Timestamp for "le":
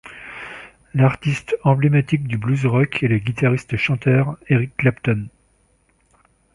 3.07-3.19